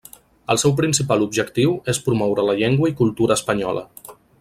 El 0.53 0.59
seu 0.61 0.73
principal 0.79 1.25
objectiu 1.27 1.77
és 1.95 2.03
promoure 2.09 2.49
la 2.51 2.59
llengua 2.63 2.95
i 2.95 3.01
cultura 3.05 3.41
espanyola. 3.41 3.91